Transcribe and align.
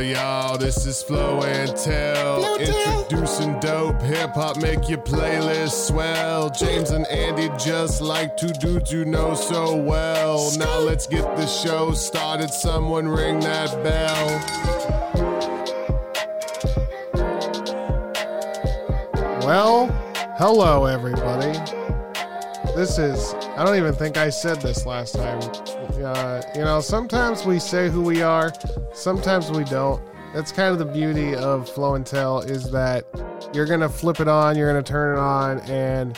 Y'all, 0.00 0.56
this 0.56 0.86
is 0.86 1.02
Flow 1.02 1.42
and 1.42 1.76
Tell. 1.76 2.56
Introducing 2.58 3.58
dope 3.58 4.00
hip 4.02 4.30
hop, 4.30 4.56
make 4.58 4.88
your 4.88 4.98
playlist 4.98 5.88
swell. 5.88 6.50
James 6.50 6.90
and 6.90 7.04
Andy 7.08 7.48
just 7.58 8.00
like 8.00 8.36
two 8.36 8.48
dudes 8.48 8.92
you 8.92 9.04
know 9.04 9.34
so 9.34 9.74
well. 9.76 10.52
Now 10.56 10.78
let's 10.78 11.08
get 11.08 11.24
the 11.36 11.46
show 11.46 11.92
started. 11.92 12.50
Someone 12.50 13.08
ring 13.08 13.40
that 13.40 13.72
bell. 13.82 14.28
Well, 19.44 19.86
hello 20.38 20.86
everybody. 20.86 21.58
This 22.76 22.98
is 22.98 23.34
I 23.56 23.64
don't 23.64 23.76
even 23.76 23.94
think 23.94 24.16
I 24.16 24.30
said 24.30 24.60
this 24.60 24.86
last 24.86 25.16
time. 25.16 25.40
Uh, 26.02 26.42
you 26.54 26.62
know, 26.62 26.80
sometimes 26.80 27.44
we 27.44 27.58
say 27.58 27.88
who 27.88 28.02
we 28.02 28.22
are, 28.22 28.52
sometimes 28.92 29.50
we 29.50 29.64
don't. 29.64 30.02
That's 30.32 30.52
kind 30.52 30.72
of 30.72 30.78
the 30.78 30.84
beauty 30.84 31.34
of 31.34 31.68
Flow 31.68 31.94
and 31.94 32.06
Tell 32.06 32.40
is 32.40 32.70
that 32.70 33.04
you're 33.52 33.66
gonna 33.66 33.88
flip 33.88 34.20
it 34.20 34.28
on, 34.28 34.56
you're 34.56 34.70
gonna 34.70 34.82
turn 34.82 35.16
it 35.16 35.20
on, 35.20 35.60
and 35.60 36.16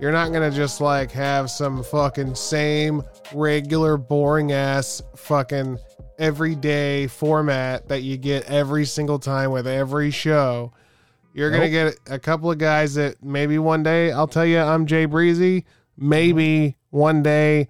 you're 0.00 0.12
not 0.12 0.32
gonna 0.32 0.50
just 0.50 0.80
like 0.80 1.10
have 1.12 1.50
some 1.50 1.82
fucking 1.82 2.34
same 2.34 3.02
regular 3.32 3.96
boring 3.96 4.52
ass 4.52 5.00
fucking 5.16 5.78
everyday 6.18 7.06
format 7.06 7.88
that 7.88 8.02
you 8.02 8.16
get 8.16 8.44
every 8.44 8.84
single 8.84 9.18
time 9.18 9.52
with 9.52 9.66
every 9.66 10.10
show. 10.10 10.72
You're 11.32 11.50
gonna 11.50 11.70
get 11.70 11.98
a 12.10 12.18
couple 12.18 12.50
of 12.50 12.58
guys 12.58 12.94
that 12.94 13.22
maybe 13.22 13.58
one 13.58 13.82
day 13.82 14.10
I'll 14.10 14.26
tell 14.26 14.46
you 14.46 14.58
I'm 14.58 14.86
Jay 14.86 15.04
Breezy. 15.04 15.64
Maybe 15.96 16.76
one 16.90 17.22
day 17.22 17.68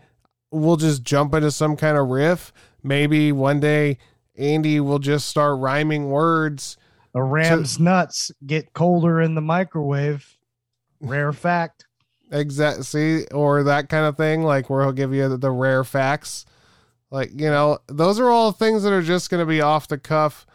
we'll 0.50 0.76
just 0.76 1.02
jump 1.02 1.34
into 1.34 1.50
some 1.50 1.76
kind 1.76 1.96
of 1.96 2.08
riff. 2.08 2.52
Maybe 2.82 3.32
one 3.32 3.60
day 3.60 3.98
Andy 4.36 4.80
will 4.80 4.98
just 4.98 5.28
start 5.28 5.58
rhyming 5.58 6.10
words. 6.10 6.76
A 7.14 7.22
ram's 7.22 7.80
nuts 7.80 8.30
get 8.46 8.72
colder 8.72 9.20
in 9.20 9.34
the 9.34 9.40
microwave. 9.40 10.36
Rare 11.00 11.32
fact. 11.32 11.86
Exact 12.30 12.84
see, 12.84 13.24
or 13.32 13.62
that 13.64 13.88
kind 13.88 14.04
of 14.04 14.16
thing, 14.16 14.42
like 14.42 14.68
where 14.68 14.82
he'll 14.82 14.92
give 14.92 15.14
you 15.14 15.28
the, 15.28 15.38
the 15.38 15.50
rare 15.50 15.82
facts. 15.82 16.44
Like, 17.10 17.30
you 17.32 17.48
know, 17.48 17.78
those 17.86 18.20
are 18.20 18.28
all 18.28 18.52
things 18.52 18.82
that 18.82 18.92
are 18.92 19.02
just 19.02 19.30
gonna 19.30 19.46
be 19.46 19.62
off 19.62 19.88
the 19.88 19.98
cuff 19.98 20.46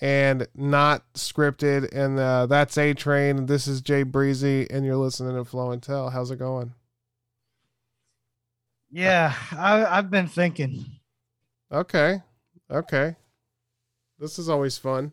and 0.00 0.46
not 0.54 1.04
scripted. 1.12 1.92
And 1.92 2.18
uh, 2.18 2.46
that's 2.46 2.78
A 2.78 2.94
Train. 2.94 3.46
This 3.46 3.66
is 3.66 3.82
Jay 3.82 4.02
Breezy, 4.02 4.66
and 4.70 4.84
you're 4.84 4.96
listening 4.96 5.36
to 5.36 5.44
Flow 5.44 5.70
and 5.70 5.82
Tell. 5.82 6.10
How's 6.10 6.30
it 6.30 6.38
going? 6.38 6.72
Yeah, 8.90 9.34
I, 9.52 9.84
I've 9.84 10.10
been 10.10 10.26
thinking. 10.26 10.84
Okay. 11.72 12.22
Okay. 12.70 13.16
This 14.18 14.38
is 14.38 14.48
always 14.48 14.76
fun. 14.78 15.12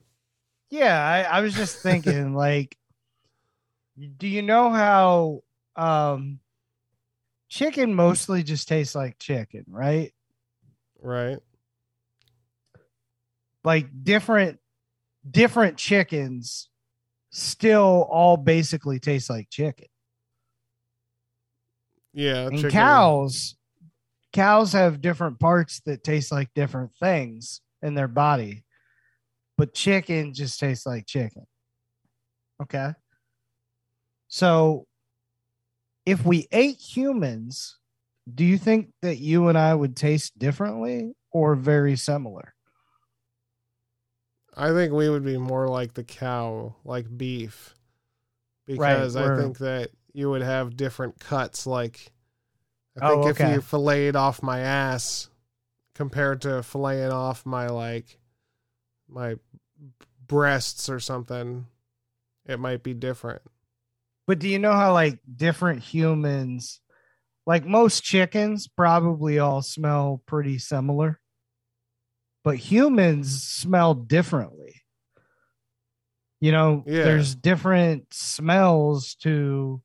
Yeah, 0.70 1.00
I, 1.00 1.38
I 1.38 1.42
was 1.42 1.53
just 1.53 1.78
thinking, 1.80 2.33
like, 2.36 2.77
do 4.17 4.27
you 4.27 4.42
know 4.42 4.70
how 4.70 5.43
um 5.76 6.39
chicken 7.49 7.93
mostly 7.93 8.43
just 8.43 8.67
tastes 8.67 8.95
like 8.95 9.17
chicken, 9.20 9.64
right? 9.67 10.11
Right. 10.99 11.39
Like 13.64 13.87
different 14.04 14.60
different 15.30 15.77
chickens 15.77 16.70
still 17.32 18.08
all 18.10 18.37
basically 18.37 18.99
taste 18.99 19.30
like 19.30 19.49
chicken. 19.49 19.87
Yeah. 22.14 22.48
and 22.48 22.58
chicken- 22.58 22.71
cows 22.71 23.55
cows 24.37 24.71
have 24.71 25.02
different 25.02 25.39
parts 25.39 25.81
that 25.87 26.03
taste 26.03 26.31
like 26.31 26.53
different 26.53 26.92
things 26.99 27.59
in 27.81 27.95
their 27.95 28.08
body 28.08 28.64
but 29.58 29.73
chicken 29.73 30.31
just 30.31 30.59
tastes 30.59 30.86
like 30.86 31.08
chicken 31.08 31.43
okay 32.61 32.93
so 34.27 34.86
if 36.05 36.23
we 36.23 36.48
ate 36.52 36.77
humans 36.77 37.80
do 38.31 38.45
you 38.45 38.59
think 38.59 38.92
that 39.02 39.17
you 39.17 39.48
and 39.48 39.58
i 39.58 39.73
would 39.73 39.95
taste 39.95 40.37
differently 40.37 41.14
or 41.31 41.55
very 41.55 41.95
similar 41.95 42.54
I 44.59 44.71
think 44.71 44.92
we 44.92 45.08
would 45.08 45.23
be 45.23 45.37
more 45.37 45.67
like 45.67 45.93
the 45.93 46.04
cow, 46.04 46.75
like 46.83 47.05
beef, 47.15 47.75
Right, 48.67 48.75
because 48.95 49.15
I 49.15 49.36
think 49.36 49.59
that 49.59 49.92
you 50.14 50.31
would 50.31 50.42
have 50.42 50.75
different 50.75 51.19
cuts. 51.19 51.67
Like, 51.67 52.11
I 53.00 53.06
Oh, 53.06 53.12
think 53.22 53.26
if 53.26 53.42
okay. 53.42 53.54
you 53.54 53.62
filleted 53.62 54.16
off 54.16 54.42
my 54.42 54.60
ass 54.60 55.30
compared 55.96 56.42
to 56.42 56.50
filleting 56.62 57.12
off 57.12 57.46
my 57.46 57.68
like 57.68 58.18
my 59.08 59.36
breasts 60.28 60.90
or 60.90 61.00
something, 61.00 61.68
it 62.46 62.60
might 62.60 62.84
be 62.84 62.94
different. 62.94 63.42
But 64.26 64.40
do 64.40 64.50
you 64.50 64.60
know 64.60 64.74
how 64.74 64.94
like 64.94 65.20
different 65.36 65.84
humans, 65.84 66.82
like 67.46 67.66
most 67.66 68.04
chickens, 68.04 68.68
probably 68.68 69.40
all 69.40 69.62
smell 69.62 70.22
pretty 70.26 70.58
similar, 70.60 71.20
but 72.44 72.58
humans 72.58 73.44
smell 73.44 73.94
differently. 73.94 74.82
You 76.42 76.52
know, 76.52 76.84
Yeah. 76.86 77.04
there's 77.04 77.36
different 77.36 78.14
smells 78.14 79.16
to, 79.22 79.82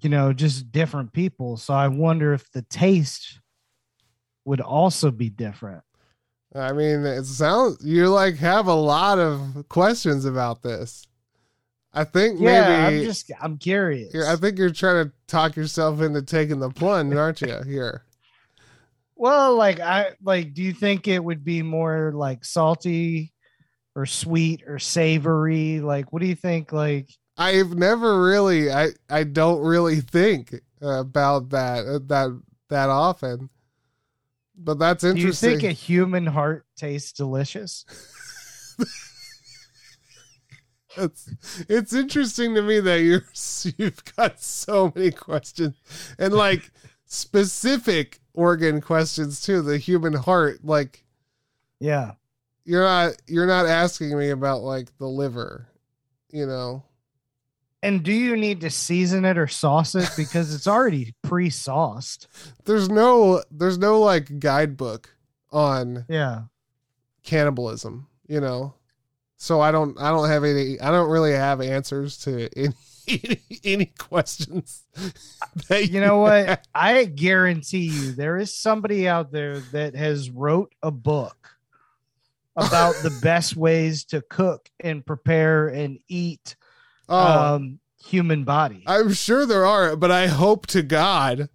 you 0.00 0.08
know, 0.08 0.32
just 0.32 0.72
different 0.72 1.12
people. 1.12 1.56
So 1.56 1.74
I 1.74 1.88
wonder 1.88 2.32
if 2.32 2.50
the 2.52 2.62
taste 2.62 3.40
would 4.44 4.60
also 4.60 5.10
be 5.10 5.28
different. 5.28 5.82
I 6.54 6.72
mean, 6.72 7.04
it 7.06 7.24
sounds 7.24 7.84
you 7.84 8.08
like 8.08 8.36
have 8.36 8.66
a 8.66 8.74
lot 8.74 9.18
of 9.18 9.66
questions 9.68 10.24
about 10.24 10.62
this. 10.62 11.06
I 11.94 12.04
think 12.04 12.40
Yeah, 12.40 12.68
maybe 12.86 12.98
I'm 12.98 13.04
just 13.04 13.30
I'm 13.40 13.58
curious. 13.58 14.14
I 14.14 14.36
think 14.36 14.58
you're 14.58 14.70
trying 14.70 15.06
to 15.06 15.12
talk 15.26 15.56
yourself 15.56 16.00
into 16.00 16.22
taking 16.22 16.58
the 16.58 16.70
plunge, 16.70 17.14
aren't 17.14 17.40
you? 17.40 17.60
Here. 17.66 18.04
Well, 19.14 19.56
like 19.56 19.80
I 19.80 20.12
like 20.22 20.54
do 20.54 20.62
you 20.62 20.72
think 20.72 21.06
it 21.06 21.22
would 21.22 21.44
be 21.44 21.62
more 21.62 22.12
like 22.14 22.44
salty 22.44 23.32
or 23.94 24.06
sweet 24.06 24.62
or 24.66 24.78
savory? 24.78 25.80
Like 25.80 26.12
what 26.12 26.20
do 26.22 26.28
you 26.28 26.34
think 26.34 26.72
like 26.72 27.08
I've 27.36 27.74
never 27.74 28.22
really 28.22 28.70
I 28.70 28.88
I 29.08 29.24
don't 29.24 29.62
really 29.62 30.00
think 30.00 30.54
about 30.80 31.50
that 31.50 31.86
uh, 31.86 31.98
that 32.06 32.40
that 32.68 32.88
often. 32.88 33.48
But 34.56 34.78
that's 34.78 35.02
do 35.02 35.14
you 35.18 35.32
think 35.32 35.62
a 35.62 35.72
human 35.72 36.26
heart 36.26 36.66
tastes 36.76 37.12
delicious? 37.12 37.84
it's, 40.96 41.30
it's 41.68 41.92
interesting 41.94 42.54
to 42.54 42.62
me 42.62 42.80
that 42.80 43.00
you're 43.00 43.24
you've 43.78 44.02
got 44.16 44.40
so 44.40 44.92
many 44.94 45.10
questions 45.10 45.74
and 46.18 46.34
like 46.34 46.70
specific 47.06 48.20
organ 48.34 48.80
questions 48.80 49.40
too. 49.40 49.62
The 49.62 49.78
human 49.78 50.12
heart, 50.12 50.64
like 50.64 51.04
Yeah. 51.80 52.12
you're 52.64 52.84
not 52.84 53.14
you're 53.26 53.46
not 53.46 53.66
asking 53.66 54.16
me 54.18 54.30
about 54.30 54.62
like 54.62 54.96
the 54.98 55.08
liver, 55.08 55.66
you 56.30 56.46
know. 56.46 56.84
And 57.84 58.02
do 58.04 58.12
you 58.12 58.36
need 58.36 58.60
to 58.60 58.70
season 58.70 59.24
it 59.24 59.36
or 59.36 59.48
sauce 59.48 59.94
it 59.96 60.08
because 60.16 60.54
it's 60.54 60.66
already 60.68 61.14
pre-sauced? 61.22 62.28
There's 62.64 62.88
no 62.88 63.42
there's 63.50 63.78
no 63.78 63.98
like 64.00 64.38
guidebook 64.38 65.10
on 65.50 66.04
Yeah. 66.08 66.42
cannibalism, 67.24 68.06
you 68.28 68.40
know. 68.40 68.74
So 69.36 69.60
I 69.60 69.72
don't 69.72 70.00
I 70.00 70.10
don't 70.10 70.28
have 70.28 70.44
any 70.44 70.80
I 70.80 70.92
don't 70.92 71.10
really 71.10 71.32
have 71.32 71.60
answers 71.60 72.18
to 72.18 72.48
any 72.56 73.40
any, 73.64 73.86
questions. 73.98 74.84
that 75.68 75.90
You 75.90 76.00
know 76.00 76.18
what? 76.18 76.64
I 76.72 77.04
guarantee 77.04 77.86
you 77.86 78.12
there 78.12 78.38
is 78.38 78.54
somebody 78.56 79.08
out 79.08 79.32
there 79.32 79.58
that 79.72 79.96
has 79.96 80.30
wrote 80.30 80.72
a 80.84 80.92
book 80.92 81.56
about 82.56 82.94
the 83.02 83.10
best 83.10 83.56
ways 83.56 84.04
to 84.04 84.22
cook 84.22 84.68
and 84.78 85.04
prepare 85.04 85.66
and 85.68 85.98
eat 86.08 86.54
Oh, 87.12 87.54
um 87.54 87.78
human 88.04 88.44
body. 88.44 88.82
I'm 88.86 89.12
sure 89.12 89.46
there 89.46 89.64
are, 89.66 89.94
but 89.96 90.10
I 90.10 90.26
hope 90.26 90.66
to 90.68 90.82
God 90.82 91.48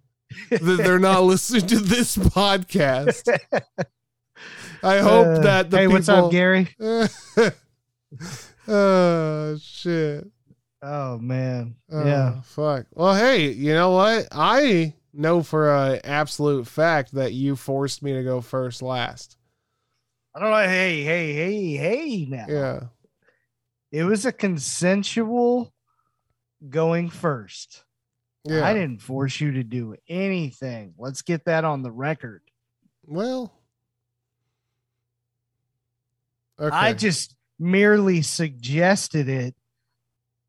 that 0.50 0.60
they're 0.82 0.98
not 0.98 1.22
listening 1.24 1.66
to 1.68 1.78
this 1.78 2.16
podcast. 2.16 3.28
I 4.82 4.98
hope 4.98 5.26
Uh, 5.26 5.38
that 5.40 5.70
the 5.70 5.76
hey, 5.78 5.82
people. 5.84 5.94
what's 5.94 6.08
up, 6.08 6.30
Gary? 6.30 6.68
oh 8.68 9.56
shit. 9.60 10.26
Oh 10.80 11.18
man, 11.18 11.74
Oh, 11.90 12.06
yeah. 12.06 12.40
Fuck. 12.42 12.86
Well, 12.94 13.14
hey, 13.16 13.50
you 13.50 13.74
know 13.74 13.90
what? 13.90 14.28
I 14.30 14.94
know 15.12 15.42
for 15.42 15.74
a 15.74 16.00
absolute 16.04 16.68
fact 16.68 17.12
that 17.14 17.32
you 17.32 17.56
forced 17.56 18.00
me 18.02 18.12
to 18.12 18.22
go 18.22 18.40
first 18.40 18.80
last. 18.80 19.36
I 20.36 20.40
don't 20.40 20.50
know. 20.50 20.56
Hey, 20.68 21.02
hey, 21.02 21.32
hey, 21.34 21.76
hey. 21.76 22.26
Now, 22.26 22.46
Yeah. 22.48 22.80
It 23.92 24.04
was 24.04 24.26
a 24.26 24.32
consensual 24.32 25.72
going 26.68 27.08
first. 27.10 27.84
Yeah. 28.44 28.64
I 28.66 28.72
didn't 28.72 29.02
force 29.02 29.40
you 29.40 29.52
to 29.52 29.62
do 29.62 29.96
anything. 30.08 30.94
Let's 30.98 31.22
get 31.22 31.44
that 31.46 31.64
on 31.64 31.82
the 31.82 31.90
record. 31.90 32.42
Well. 33.04 33.52
Okay. 36.60 36.74
I 36.74 36.92
just 36.92 37.36
merely 37.58 38.22
suggested 38.22 39.28
it, 39.28 39.54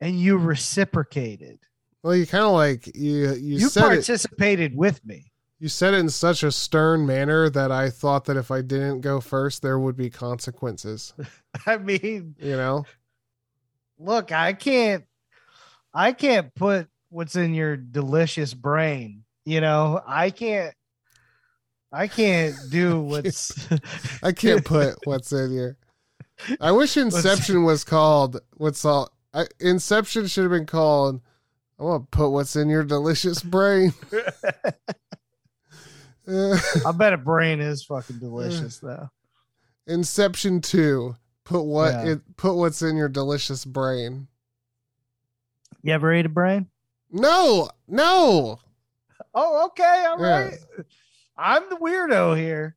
and 0.01 0.19
you 0.19 0.37
reciprocated. 0.37 1.59
well, 2.01 2.15
you 2.15 2.25
kind 2.25 2.45
of 2.45 2.53
like 2.53 2.87
you 2.95 3.33
you, 3.33 3.57
You, 3.57 3.69
said 3.69 3.83
it. 3.83 3.87
participated 3.87 4.75
with 4.75 5.05
me. 5.05 5.31
You 5.59 5.67
said 5.67 5.93
it 5.93 5.97
in 5.99 6.09
such 6.09 6.41
a 6.43 6.51
stern 6.51 7.05
manner 7.05 7.49
that 7.49 7.71
I 7.71 7.89
thought 7.89 8.25
that 8.25 8.37
if 8.37 8.49
I 8.49 8.61
didn't 8.61 9.01
go 9.01 9.19
first, 9.19 9.61
there 9.61 9.77
would 9.77 9.97
be 9.97 10.09
consequences. 10.09 11.13
I 11.65 11.77
mean, 11.77 12.35
You 12.39 12.55
know? 12.55 12.85
Look, 13.99 14.31
I 14.31 14.53
can't, 14.53 15.03
I 15.93 16.13
can't 16.13 16.53
put 16.55 16.87
what's 17.09 17.35
in 17.35 17.53
your 17.53 17.77
delicious 17.77 18.53
brain. 18.53 19.23
You 19.45 19.61
know, 19.61 20.01
I 20.07 20.29
can't, 20.29 20.73
I 21.91 22.07
can't 22.07 22.55
do 22.69 23.01
what's. 23.01 23.67
I 24.23 24.31
can't 24.31 24.63
put 24.65 24.95
what's 25.05 25.31
in 25.31 25.51
here. 25.51 25.77
I 26.61 26.71
wish 26.71 26.97
Inception 26.97 27.63
was 27.63 27.83
called 27.83 28.39
what's 28.55 28.85
all. 28.85 29.11
I, 29.33 29.45
Inception 29.59 30.27
should 30.27 30.43
have 30.43 30.51
been 30.51 30.65
called. 30.65 31.21
I 31.79 31.83
want 31.83 32.11
to 32.11 32.17
put 32.17 32.29
what's 32.29 32.55
in 32.55 32.69
your 32.69 32.83
delicious 32.83 33.41
brain. 33.41 33.93
I 36.27 36.91
bet 36.93 37.13
a 37.13 37.17
brain 37.17 37.59
is 37.59 37.83
fucking 37.83 38.19
delicious 38.19 38.79
though. 38.79 39.09
Inception 39.87 40.61
two. 40.61 41.15
Put 41.49 41.63
what 41.63 41.93
Yeah. 41.93 42.11
it. 42.11 42.37
Put 42.37 42.53
what's 42.53 42.83
in 42.83 42.95
your 42.95 43.09
delicious 43.09 43.65
brain. 43.65 44.27
You 45.81 45.93
ever 45.93 46.13
ate 46.13 46.27
a 46.27 46.29
brain? 46.29 46.67
No, 47.11 47.71
no. 47.87 48.59
Oh, 49.33 49.65
okay, 49.65 50.05
all 50.07 50.19
Yeah. 50.21 50.43
right. 50.43 50.59
I'm 51.35 51.67
the 51.69 51.77
weirdo 51.77 52.37
here. 52.37 52.75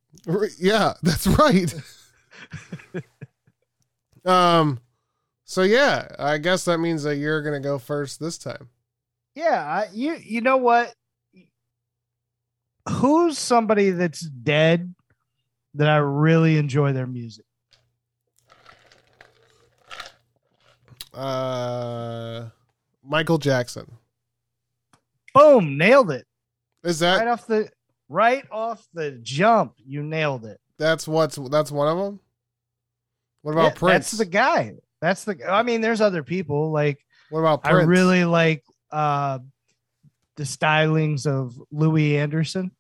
Yeah, 0.59 0.95
that's 1.03 1.27
right. 1.27 1.75
um. 4.25 4.81
So 5.45 5.63
yeah, 5.65 6.09
I 6.19 6.39
guess 6.39 6.65
that 6.65 6.79
means 6.79 7.03
that 7.03 7.17
you're 7.17 7.43
gonna 7.43 7.61
go 7.61 7.79
first 7.79 8.21
this 8.21 8.39
time. 8.39 8.71
Yeah, 9.35 9.63
I, 9.63 9.89
you 9.93 10.15
you 10.15 10.41
know 10.41 10.57
what? 10.57 10.95
Who's 12.89 13.37
somebody 13.37 13.91
that's 13.91 14.21
dead 14.23 14.95
that 15.75 15.91
I 15.91 15.97
really 15.99 16.57
enjoy 16.57 16.95
their 16.95 17.07
music? 17.07 17.45
Uh, 21.15 22.49
Michael 23.05 23.39
Jackson. 23.39 23.91
Boom, 25.35 25.77
nailed 25.79 26.11
it. 26.11 26.27
Is 26.85 26.99
that 27.01 27.19
right 27.19 27.29
off 27.29 27.47
the 27.47 27.69
right 28.09 28.45
off 28.51 28.87
the 28.93 29.13
jump, 29.23 29.75
you 29.87 30.03
nailed 30.03 30.45
it. 30.45 30.61
that's 30.79 31.07
what's 31.09 31.37
that's 31.51 31.71
one 31.71 31.89
of 31.89 31.97
them? 31.99 32.21
What 33.43 33.53
about 33.53 33.73
Yeah, 33.73 33.79
Prince? 33.79 34.11
That's 34.11 34.19
the 34.19 34.25
guy. 34.27 34.75
That's 35.01 35.25
the. 35.25 35.39
I 35.49 35.63
mean, 35.63 35.81
there's 35.81 36.01
other 36.01 36.23
people 36.23 36.71
like 36.71 36.99
what 37.31 37.41
about 37.41 37.63
Prince? 37.63 37.83
I 37.83 37.85
really 37.85 38.25
like 38.25 38.63
uh 38.91 39.39
the 40.37 40.45
stylings 40.45 41.27
of 41.27 41.61
Louie 41.71 42.17
Anderson. 42.19 42.71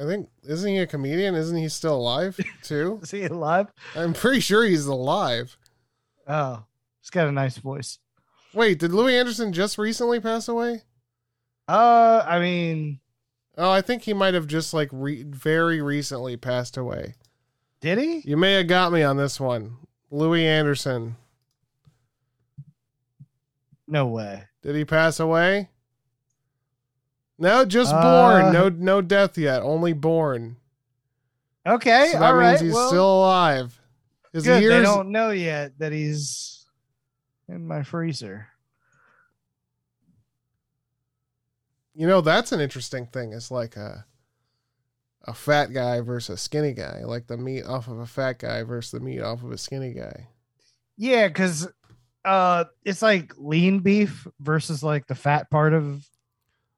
I 0.00 0.04
think 0.06 0.28
isn't 0.44 0.68
he 0.68 0.78
a 0.78 0.86
comedian? 0.86 1.34
Isn't 1.34 1.56
he 1.56 1.68
still 1.68 1.96
alive 1.96 2.38
too? 2.62 2.98
Is 3.02 3.10
he 3.10 3.24
alive? 3.24 3.72
I'm 3.94 4.12
pretty 4.14 4.40
sure 4.40 4.64
he's 4.64 4.86
alive. 4.86 5.56
Oh, 6.26 6.64
he's 7.00 7.10
got 7.10 7.28
a 7.28 7.32
nice 7.32 7.58
voice. 7.58 7.98
Wait, 8.54 8.78
did 8.78 8.92
Louie 8.92 9.16
Anderson 9.16 9.52
just 9.52 9.78
recently 9.78 10.20
pass 10.20 10.48
away? 10.48 10.82
Uh, 11.68 12.24
I 12.26 12.38
mean, 12.40 13.00
Oh, 13.58 13.70
I 13.70 13.82
think 13.82 14.02
he 14.02 14.14
might 14.14 14.32
have 14.34 14.46
just 14.46 14.72
like 14.72 14.88
re- 14.92 15.24
very 15.24 15.82
recently 15.82 16.36
passed 16.38 16.76
away. 16.78 17.14
did 17.80 17.98
he? 17.98 18.20
You 18.24 18.36
may 18.38 18.54
have 18.54 18.66
got 18.68 18.92
me 18.92 19.02
on 19.02 19.16
this 19.18 19.38
one. 19.38 19.76
Louie 20.10 20.46
Anderson. 20.46 21.16
No 23.86 24.06
way. 24.06 24.44
Did 24.62 24.74
he 24.76 24.84
pass 24.84 25.20
away? 25.20 25.68
No, 27.42 27.64
just 27.64 27.92
Uh, 27.92 28.00
born. 28.00 28.52
No 28.52 28.68
no 28.68 29.02
death 29.02 29.36
yet. 29.36 29.62
Only 29.62 29.92
born. 29.92 30.58
Okay, 31.66 32.10
so 32.12 32.20
that 32.20 32.34
all 32.34 32.40
means 32.40 32.52
right. 32.52 32.60
he's 32.60 32.72
well, 32.72 32.88
still 32.88 33.18
alive. 33.18 33.80
His 34.32 34.44
good. 34.44 34.58
They 34.58 34.60
years 34.62 34.84
don't 34.84 35.10
know 35.10 35.30
yet 35.30 35.76
that 35.78 35.90
he's 35.90 36.66
in 37.48 37.66
my 37.66 37.82
freezer. 37.82 38.46
You 41.94 42.06
know, 42.06 42.20
that's 42.20 42.52
an 42.52 42.60
interesting 42.60 43.06
thing. 43.06 43.32
It's 43.32 43.50
like 43.50 43.74
a 43.74 44.06
a 45.24 45.34
fat 45.34 45.72
guy 45.72 46.00
versus 46.00 46.34
a 46.34 46.36
skinny 46.38 46.74
guy, 46.74 47.02
like 47.04 47.26
the 47.26 47.36
meat 47.36 47.64
off 47.64 47.88
of 47.88 47.98
a 47.98 48.06
fat 48.06 48.38
guy 48.38 48.62
versus 48.62 48.92
the 48.92 49.00
meat 49.00 49.20
off 49.20 49.42
of 49.42 49.50
a 49.50 49.58
skinny 49.58 49.94
guy. 49.94 50.28
Yeah, 50.96 51.26
because 51.26 51.68
uh, 52.24 52.64
it's 52.84 53.02
like 53.02 53.32
lean 53.36 53.80
beef 53.80 54.28
versus 54.38 54.84
like 54.84 55.08
the 55.08 55.16
fat 55.16 55.50
part 55.50 55.74
of 55.74 56.06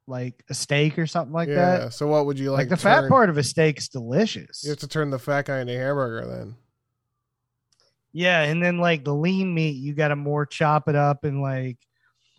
like 0.07 0.45
a 0.51 0.55
steak 0.55 0.99
or 0.99 1.07
something 1.07 1.33
like 1.33 1.49
yeah. 1.49 1.79
that. 1.79 1.95
So 1.95 2.07
what 2.07 2.27
would 2.27 2.39
you 2.39 2.51
Like, 2.51 2.59
like? 2.61 2.69
the 2.69 2.77
fat 2.77 3.09
part 3.09 3.31
of 3.31 3.39
a 3.39 3.43
steak's 3.43 3.89
delicious. 3.89 4.63
You 4.65 4.71
have 4.71 4.79
to 4.81 4.89
turn 4.89 5.11
the 5.11 5.19
fat 5.19 5.47
guy 5.47 5.61
into 5.61 5.73
hamburger 5.73 6.27
then. 6.27 6.57
Yeah, 8.13 8.43
and 8.43 8.63
then 8.63 8.79
like 8.79 9.05
the 9.05 9.15
lean 9.15 9.53
meat, 9.55 9.77
you 9.77 9.93
got 9.95 10.09
to 10.09 10.17
more 10.17 10.47
chop 10.47 10.89
it 10.89 10.95
up 10.95 11.25
and 11.25 11.43
like 11.43 11.79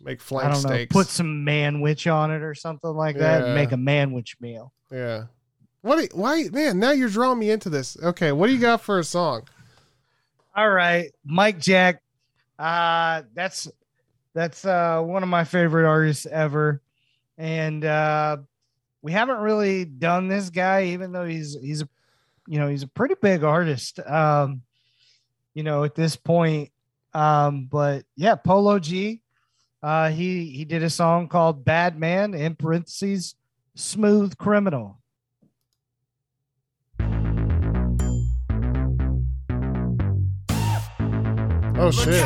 Make 0.00 0.20
I 0.20 0.22
flank 0.22 0.52
don't 0.54 0.70
know, 0.70 0.86
put 0.90 1.06
some 1.08 1.44
manwich 1.44 2.10
on 2.12 2.30
it 2.30 2.42
or 2.42 2.54
something 2.54 2.90
like 2.90 3.16
that, 3.18 3.44
and 3.44 3.54
make 3.54 3.72
a 3.72 3.76
manwich 3.76 4.40
meal. 4.40 4.72
yeah. 4.90 5.24
What? 5.82 6.02
you- 6.02 6.08
why, 6.18 6.44
man? 6.50 6.78
Now 6.80 6.90
you're 6.90 7.08
drawing 7.08 7.38
me 7.38 7.50
into 7.50 7.68
this. 7.70 7.96
Okay, 8.02 8.32
what 8.32 8.48
do 8.48 8.52
you 8.54 8.58
got 8.60 8.80
for 8.80 8.98
a 8.98 9.04
song? 9.04 9.42
All 10.54 10.70
right, 10.70 11.12
Mike 11.24 11.60
Jack. 11.60 12.02
Uh 12.58 13.22
that's 13.34 13.68
that's 14.34 14.64
uh 14.64 15.00
one 15.02 15.22
of 15.22 15.28
my 15.28 15.44
favorite 15.44 15.86
artists 15.86 16.24
ever. 16.26 16.80
And 17.38 17.84
uh 17.84 18.38
we 19.02 19.12
haven't 19.12 19.38
really 19.38 19.84
done 19.84 20.28
this 20.28 20.50
guy 20.50 20.84
even 20.84 21.12
though 21.12 21.26
he's 21.26 21.56
he's 21.60 21.82
a 21.82 21.88
you 22.46 22.58
know, 22.58 22.68
he's 22.68 22.82
a 22.82 22.88
pretty 22.88 23.14
big 23.20 23.44
artist. 23.44 24.00
Um 24.00 24.62
you 25.54 25.62
know, 25.62 25.84
at 25.84 25.94
this 25.94 26.16
point 26.16 26.70
um 27.14 27.66
but 27.70 28.04
yeah, 28.16 28.34
Polo 28.34 28.78
G 28.78 29.22
uh 29.82 30.10
he 30.10 30.46
he 30.46 30.64
did 30.64 30.82
a 30.82 30.90
song 30.90 31.28
called 31.28 31.64
Bad 31.64 31.98
Man 31.98 32.34
in 32.34 32.54
parentheses 32.54 33.34
Smooth 33.74 34.36
Criminal. 34.38 34.98
Oh 41.78 41.90
shit! 41.90 42.24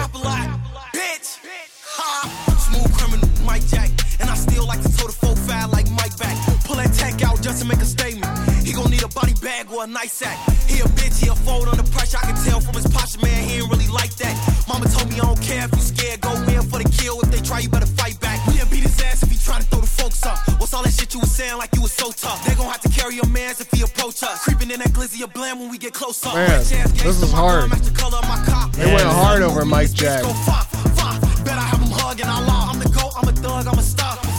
Still 4.51 4.67
like 4.67 4.83
to 4.83 4.91
toe 4.97 5.07
the 5.07 5.13
full 5.13 5.37
file 5.37 5.69
like 5.71 5.89
Mike 5.91 6.17
back. 6.19 6.37
Pull 6.67 6.77
that 6.77 6.93
tech 6.93 7.23
out 7.23 7.41
just 7.41 7.63
to 7.63 7.67
make 7.67 7.79
a 7.79 7.87
statement. 7.87 8.27
He 8.67 8.73
gon' 8.73 8.91
need 8.91 9.03
a 9.03 9.09
body 9.09 9.35
bag 9.41 9.71
or 9.71 9.85
a 9.85 9.87
nice 9.87 10.13
sack. 10.13 10.37
He 10.67 10.81
a 10.81 10.89
bitch, 10.99 11.23
he 11.23 11.29
a 11.29 11.35
fold 11.35 11.69
under 11.69 11.87
pressure. 11.91 12.19
I 12.19 12.27
can 12.33 12.39
tell 12.45 12.61
from 12.61 12.75
his 12.75 12.87
posture, 12.87 13.23
man, 13.23 13.49
he 13.49 13.63
ain't 13.63 13.71
really 13.71 13.89
like 13.89 14.15
that. 14.17 14.35
Mama 14.69 14.87
told 14.89 15.09
me 15.11 15.17
I 15.17 15.27
don't 15.31 15.41
care 15.41 15.65
if 15.65 15.73
you 15.73 15.83
scared. 15.83 16.21
Go 16.21 16.33
in 16.35 16.63
for 16.67 16.79
the 16.83 16.89
kill. 16.91 17.21
If 17.21 17.31
they 17.31 17.41
try, 17.41 17.61
you 17.61 17.69
better 17.69 17.91
fight 18.01 18.19
back. 18.21 18.39
We 18.47 18.59
beat 18.71 18.85
his 18.85 19.01
ass 19.03 19.23
if 19.23 19.31
he 19.31 19.39
try 19.39 19.59
to 19.59 19.67
throw 19.67 19.81
the 19.81 19.87
folks 19.87 20.25
up. 20.27 20.39
What's 20.59 20.75
all 20.75 20.83
that 20.83 20.95
shit 20.95 21.15
you 21.15 21.21
was 21.21 21.31
saying 21.31 21.57
like 21.59 21.75
you 21.75 21.83
was 21.83 21.93
so 21.93 22.11
tough? 22.13 22.45
They 22.45 22.55
gon' 22.55 22.67
have 22.67 22.83
to 22.83 22.91
carry 22.91 23.15
your 23.15 23.29
mans 23.29 23.61
if 23.61 23.71
he 23.71 23.83
approach 23.83 24.23
us. 24.23 24.43
Creeping 24.45 24.71
in 24.71 24.81
that 24.81 24.91
glizzy 24.91 25.23
of 25.23 25.33
blam 25.33 25.59
when 25.61 25.71
we 25.71 25.79
get 25.79 25.95
close 25.95 26.25
up. 26.27 26.35
Man, 26.35 26.49
this 26.59 27.23
is 27.23 27.33
hard. 27.33 27.71
gun 27.71 27.79
the 27.83 27.95
color 27.95 28.19
of 28.19 28.29
my 28.29 28.41
car. 28.45 28.69
They 28.75 28.87
went 28.87 29.07
hard 29.07 29.43
over 29.43 29.65
Mike 29.65 29.93
Jack. 29.93 30.23
Go 30.23 30.33
fuck, 30.47 30.67
fuck. 30.99 31.19
Bet 31.45 31.59
I 31.59 31.67
have 31.73 31.81
him 31.81 31.91
hugging 31.91 32.27
I 32.27 32.39
law. 32.47 32.71
I'm 32.71 32.79
the 32.79 32.89
goat, 32.91 33.13
I'm 33.17 33.29
a 33.29 33.33
thug, 33.33 33.67
I'm 33.67 33.79
a 33.79 33.83
star. 33.83 34.30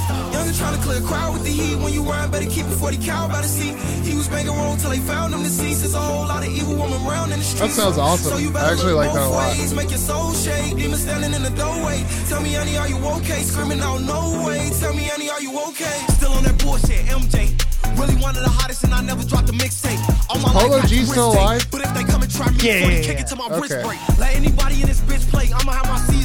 And 0.52 0.60
trying 0.60 0.76
to 0.76 0.84
clear 0.84 1.00
a 1.00 1.08
crowd 1.08 1.32
with 1.32 1.44
the 1.46 1.50
heat. 1.50 1.78
When 1.80 1.94
you 1.94 2.04
rhyme, 2.04 2.30
better 2.30 2.44
keep 2.46 2.66
it 2.68 2.76
40 2.76 2.98
cal 2.98 3.30
by 3.30 3.40
the 3.40 3.48
seat. 3.48 3.72
He 4.04 4.18
was 4.18 4.30
making 4.30 4.52
wrong 4.52 4.76
till 4.78 4.90
they 4.90 5.00
found 5.00 5.34
him 5.34 5.44
deceased. 5.44 5.80
There's 5.80 5.94
a 5.94 6.00
whole 6.00 6.28
lot 6.28 6.44
of 6.46 6.52
evil 6.52 6.76
woman 6.76 7.00
around 7.08 7.32
in 7.32 7.40
the 7.40 7.46
streets. 7.46 7.76
sounds 7.76 7.98
awesome. 7.98 8.32
So 8.34 8.38
you 8.38 8.50
I 8.50 8.54
better 8.60 8.74
actually 8.76 8.92
look 9.00 9.06
like 9.08 9.14
that 9.14 9.28
a 9.28 9.30
lot. 9.32 9.56
ways. 9.56 9.74
Make 9.74 9.90
your 9.92 9.98
soul 10.04 10.34
shake. 10.34 10.76
Demon 10.76 11.00
standing 11.00 11.32
in 11.32 11.42
the 11.44 11.52
doorway. 11.52 12.04
Tell 12.28 12.42
me, 12.42 12.52
honey, 12.52 12.76
are 12.76 12.90
you 12.90 13.00
okay? 13.24 13.44
Screaming 13.44 13.80
out, 13.80 14.02
no 14.02 14.44
way. 14.46 14.70
Tell 14.78 14.94
me, 14.94 15.06
honey, 15.08 15.30
are 15.30 15.40
you 15.42 15.56
okay? 15.72 16.04
Still 16.20 16.34
on 16.34 16.44
that 16.44 16.60
bullshit, 16.60 17.00
MJ. 17.08 17.56
Really 17.98 18.16
one 18.20 18.36
of 18.36 18.44
the 18.44 18.50
hottest, 18.52 18.84
and 18.84 18.94
I 18.94 19.00
never 19.04 19.24
dropped 19.24 19.48
a 19.48 19.54
mixtape. 19.54 20.04
All 20.30 20.38
my 20.44 20.52
Polo 20.52 20.84
life, 20.84 20.90
G 20.90 21.06
still 21.06 21.32
alive? 21.32 21.66
But 21.72 21.80
if 21.88 21.94
they 21.96 22.04
come 22.04 22.24
and 22.24 22.32
try 22.32 22.52
me, 22.52 22.58
Yeah, 22.60 22.74
before 22.76 22.90
they 22.92 22.96
yeah, 23.00 23.08
kick 23.08 23.20
it 23.24 23.28
to 23.28 23.36
my 23.38 23.46
Okay. 23.48 23.60
wrist 23.62 23.88
break. 23.88 24.00
Let 24.20 24.36
anybody 24.36 24.82
in 24.82 24.88
this 24.88 25.00
bitch 25.00 25.24
play. 25.32 25.48
I'ma 25.56 25.72
have 25.80 25.88
my 25.88 26.00
his 26.12 26.21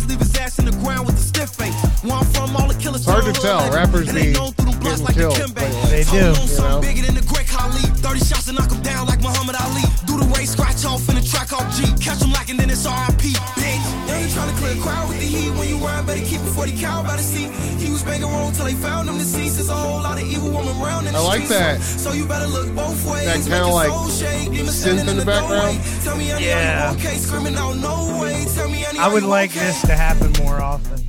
ass 0.56 0.58
in 0.58 0.64
the 0.64 0.76
ground 0.82 1.06
with 1.06 1.16
a 1.16 1.22
stiff 1.22 1.50
face. 1.50 1.74
Where 2.02 2.14
I'm 2.14 2.24
from, 2.26 2.56
all 2.56 2.68
the 2.68 2.78
killers. 2.78 3.02
It's 3.02 3.10
hard 3.10 3.24
to 3.24 3.32
tell. 3.32 3.70
Rappers 3.72 4.12
be 4.12 4.32
through 4.32 4.52
them 4.52 4.78
blunts 4.80 5.00
getting 5.00 5.04
like 5.04 5.16
the 5.16 5.28
killed 5.34 5.56
lately. 5.56 5.90
They 5.90 6.04
do. 6.04 6.16
You 6.16 6.60
know? 6.60 6.80
bigger 6.80 7.02
than 7.02 7.14
the 7.14 7.26
Great 7.26 7.48
Khali. 7.48 7.82
30 8.00 8.20
shots 8.20 8.48
and 8.48 8.58
knock 8.58 8.70
him 8.70 8.82
down 8.82 9.06
like 9.06 9.20
Muhammad 9.20 9.56
Ali. 9.56 9.84
Do 10.06 10.18
the 10.18 10.28
race, 10.36 10.52
scratch 10.52 10.84
off 10.84 11.08
in 11.08 11.16
the 11.16 11.24
track 11.24 11.52
off 11.52 11.66
G. 11.76 11.84
Catch 12.02 12.22
him 12.22 12.32
like 12.32 12.48
and 12.48 12.58
then 12.58 12.70
it's 12.70 12.86
RIP. 12.86 13.34
Bitch, 13.58 13.84
they 14.06 14.14
ain't 14.24 14.32
trying 14.32 14.50
to 14.50 14.56
clear 14.60 14.76
a 14.76 14.80
crowd 14.80 15.08
with 15.08 15.18
the 15.20 15.26
heat. 15.26 15.50
When 15.58 15.68
you 15.68 15.78
rhyme, 15.78 16.06
better 16.06 16.24
keep 16.24 16.40
it 16.40 16.52
40 16.54 16.78
cal 16.78 17.02
by 17.02 17.16
the 17.16 17.22
seat. 17.22 17.50
He 17.80 17.90
was 17.90 18.02
banging 18.02 18.28
wrong 18.28 18.52
till 18.52 18.64
they 18.64 18.74
found 18.74 19.08
him 19.08 19.18
deceased. 19.18 19.56
There's 19.56 19.70
a 19.70 19.74
whole 19.74 20.02
lot 20.02 20.20
of 20.20 20.26
evil 20.26 20.50
woman 20.50 20.66
the 20.66 20.75
I 21.14 21.20
like 21.20 21.48
that. 21.48 21.80
So 21.80 22.12
you 22.12 22.26
better 22.26 22.46
look 22.46 22.74
both 22.74 23.04
ways. 23.10 23.24
That 23.26 23.40
kinda 23.42 23.66
like 23.68 23.88
soul 23.88 24.06
synth 24.08 25.08
in 25.08 25.16
the 25.16 25.24
background. 25.24 25.78
doorway. 25.78 26.00
Tell 26.02 26.16
me, 26.16 26.28
honey, 26.28 26.46
Yeah. 26.46 26.88
are 26.90 26.92
you 26.92 26.98
okay? 26.98 27.16
Screaming 27.16 27.54
out, 27.56 27.76
no 27.76 28.18
way. 28.20 28.44
Tell 28.54 28.68
me, 28.68 28.82
honey, 28.82 28.98
I 28.98 29.08
would 29.12 29.22
like 29.22 29.52
this 29.52 29.80
to 29.82 29.92
happen 29.94 30.32
more 30.44 30.60
often. 30.60 31.02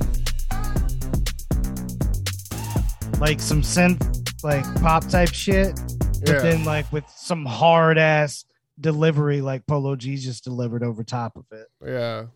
Like 3.20 3.40
some 3.40 3.62
synth, 3.62 4.44
like 4.44 4.64
pop 4.80 5.06
type 5.08 5.30
shit, 5.34 5.74
but 6.20 6.28
Yeah. 6.28 6.38
then 6.40 6.64
like 6.64 6.90
with 6.92 7.04
some 7.16 7.44
hard 7.44 7.98
ass 7.98 8.44
delivery, 8.80 9.40
like 9.40 9.66
Polo 9.66 9.96
G 9.96 10.16
just 10.16 10.44
delivered 10.44 10.84
over 10.84 11.02
top 11.02 11.36
of 11.36 11.44
it. 11.50 11.66
Yeah. 11.84 12.26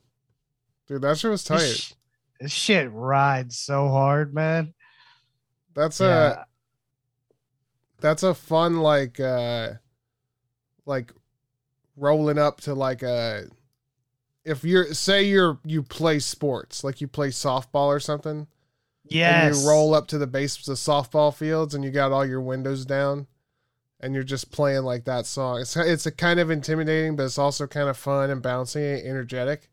Dude, 0.89 1.03
that 1.03 1.19
shit 1.19 1.31
was 1.31 1.45
This, 1.45 1.49
tight. 1.61 1.77
sh- 1.77 1.93
this 2.41 2.51
shit 2.53 2.91
rides 2.93 3.59
so 3.61 3.89
hard, 3.89 4.35
man. 4.35 4.75
That's 5.75 6.01
a 6.01 6.05
Yeah. 6.05 6.45
That's 8.03 8.23
a 8.23 8.35
fun 8.35 8.81
like 8.81 9.19
uh 9.21 9.71
like 10.85 11.13
rolling 11.97 12.39
up 12.39 12.61
to 12.63 12.75
like 12.75 13.03
a 13.03 13.45
if 14.45 14.65
you're 14.65 14.93
say 14.93 15.23
you're 15.23 15.59
you 15.65 15.83
play 15.83 16.19
sports 16.19 16.83
like 16.85 17.01
you 17.01 17.07
play 17.09 17.29
softball 17.29 17.87
or 17.87 18.01
something 18.01 18.47
Yes. 19.05 19.57
and 19.57 19.63
you 19.63 19.69
roll 19.69 19.95
up 19.95 20.07
to 20.09 20.19
the 20.19 20.27
base 20.27 20.57
of 20.59 20.65
the 20.65 20.73
softball 20.75 21.35
fields 21.35 21.75
and 21.75 21.85
you 21.85 21.91
got 21.91 22.13
all 22.13 22.25
your 22.25 22.41
windows 22.41 22.87
down 22.87 23.27
and 24.01 24.15
you're 24.15 24.23
just 24.25 24.51
playing 24.53 24.83
like 24.85 25.05
that 25.05 25.27
song 25.27 25.61
it's 25.61 25.77
it's 25.77 26.07
a 26.07 26.11
kind 26.13 26.41
of 26.41 26.51
intimidating 26.51 27.15
but 27.17 27.25
it's 27.25 27.39
also 27.39 27.67
kind 27.67 27.89
of 27.89 27.97
fun 27.97 28.31
and 28.31 28.43
bouncy 28.43 28.99
and 28.99 29.07
energetic 29.07 29.69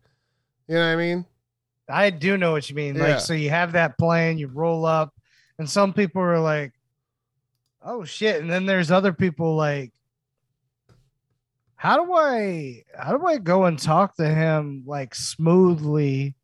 you 0.68 0.76
know 0.76 0.82
what 0.82 0.94
i 0.94 0.96
mean 0.96 1.26
I 1.92 2.12
do 2.12 2.38
know 2.38 2.52
what 2.52 2.70
you 2.70 2.76
mean. 2.76 2.96
Yeah. 2.96 3.02
Like, 3.14 3.20
so 3.20 3.34
you 3.34 3.50
have 3.50 3.72
that 3.72 3.98
playing, 3.98 4.38
you 4.38 4.46
roll 4.46 4.86
up, 4.86 5.12
and 5.58 5.68
some 5.68 5.92
people 5.92 6.22
are 6.22 6.40
like, 6.40 6.72
"Oh 7.82 8.04
shit!" 8.04 8.42
And 8.42 8.50
then 8.50 8.66
there's 8.66 8.92
other 8.92 9.14
people 9.14 9.56
like, 9.56 9.92
"How 11.76 12.04
do 12.04 12.14
I, 12.14 12.84
how 12.98 13.18
do 13.18 13.26
I 13.26 13.38
go 13.38 13.66
and 13.66 13.78
talk 13.80 14.16
to 14.18 14.28
him 14.28 14.84
like 14.86 15.16
smoothly, 15.16 16.36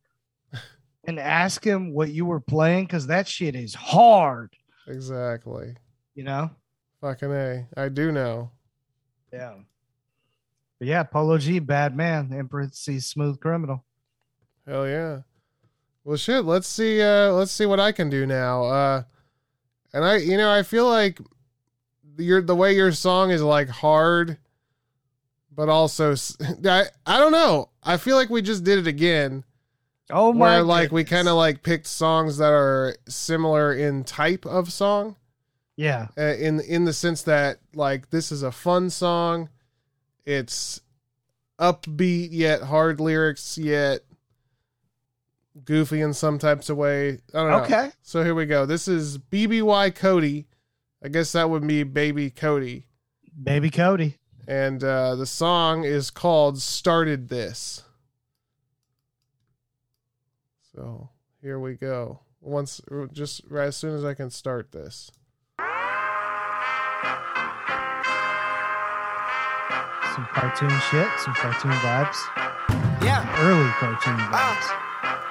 and 1.04 1.18
ask 1.18 1.64
him 1.64 1.92
what 1.92 2.12
you 2.12 2.24
were 2.26 2.40
playing? 2.40 2.86
Because 2.86 3.06
that 3.08 3.28
shit 3.28 3.54
is 3.54 3.74
hard, 3.74 4.54
exactly 4.88 5.74
you 6.14 6.24
know." 6.24 6.50
fucking 7.00 7.30
a 7.30 7.66
i 7.76 7.88
do 7.88 8.10
know 8.10 8.50
Yeah. 9.32 9.54
But 10.78 10.88
yeah, 10.88 11.02
Polo 11.04 11.38
G, 11.38 11.58
bad 11.58 11.96
man. 11.96 12.32
In 12.32 12.48
parentheses, 12.48 13.06
smooth 13.06 13.40
criminal. 13.40 13.84
Hell 14.66 14.86
yeah. 14.86 15.20
Well 16.04 16.16
shit, 16.16 16.44
let's 16.44 16.68
see 16.68 17.00
uh 17.02 17.32
let's 17.32 17.52
see 17.52 17.66
what 17.66 17.80
I 17.80 17.92
can 17.92 18.10
do 18.10 18.26
now. 18.26 18.64
Uh 18.64 19.02
and 19.96 20.04
I 20.04 20.16
you 20.18 20.36
know, 20.36 20.50
I 20.50 20.62
feel 20.62 20.88
like 20.88 21.18
your 22.18 22.42
the 22.42 22.54
way 22.54 22.74
your 22.74 22.92
song 22.92 23.30
is 23.30 23.42
like 23.42 23.68
hard 23.68 24.38
but 25.50 25.68
also 25.68 26.14
I, 26.64 26.84
I 27.06 27.18
don't 27.18 27.32
know. 27.32 27.70
I 27.82 27.96
feel 27.96 28.16
like 28.16 28.30
we 28.30 28.42
just 28.42 28.62
did 28.62 28.78
it 28.78 28.86
again 28.86 29.44
Oh 30.10 30.32
my! 30.32 30.56
where 30.56 30.62
like 30.62 30.92
we 30.92 31.02
kind 31.02 31.28
of 31.28 31.36
like 31.36 31.62
picked 31.62 31.86
songs 31.86 32.38
that 32.38 32.52
are 32.52 32.94
similar 33.08 33.72
in 33.72 34.04
type 34.04 34.46
of 34.46 34.72
song 34.72 35.16
yeah. 35.76 36.08
uh, 36.16 36.34
in 36.34 36.60
in 36.60 36.84
the 36.84 36.92
sense 36.92 37.22
that 37.22 37.58
like 37.74 38.10
this 38.10 38.32
is 38.32 38.42
a 38.42 38.52
fun 38.52 38.90
song. 38.90 39.50
It's 40.24 40.80
upbeat 41.58 42.28
yet 42.32 42.62
hard 42.62 43.00
lyrics 43.00 43.56
yet 43.56 44.00
goofy 45.64 46.00
in 46.00 46.14
some 46.14 46.38
types 46.38 46.68
of 46.68 46.76
way. 46.76 47.10
I 47.10 47.18
don't 47.32 47.50
know. 47.50 47.62
Okay. 47.64 47.90
So 48.02 48.22
here 48.22 48.34
we 48.34 48.46
go. 48.46 48.66
This 48.66 48.88
is 48.88 49.18
BBY 49.18 49.94
Cody. 49.94 50.46
I 51.02 51.08
guess 51.08 51.32
that 51.32 51.50
would 51.50 51.66
be 51.66 51.82
Baby 51.82 52.30
Cody. 52.30 52.86
Baby 53.42 53.70
Cody. 53.70 54.16
And 54.48 54.82
uh, 54.82 55.16
the 55.16 55.26
song 55.26 55.84
is 55.84 56.10
called 56.10 56.60
Started 56.60 57.28
This. 57.28 57.82
So 60.74 61.10
here 61.42 61.58
we 61.58 61.74
go. 61.74 62.20
Once, 62.40 62.80
just 63.12 63.42
right 63.48 63.66
as 63.66 63.76
soon 63.76 63.94
as 63.96 64.04
I 64.04 64.14
can 64.14 64.30
start 64.30 64.72
this. 64.72 65.10
Some 70.14 70.26
cartoon 70.32 70.70
shit, 70.90 71.08
some 71.18 71.34
cartoon 71.34 71.72
vibes. 71.72 72.16
Yeah. 73.02 73.26
Early 73.38 73.70
cartoon 73.72 74.16
vibes. 74.16 74.85